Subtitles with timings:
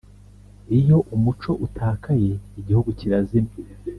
[0.77, 3.51] Iyo umuco utakaye igihugu kirazima